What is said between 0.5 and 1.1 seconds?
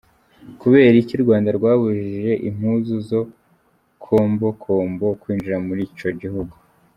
Kubera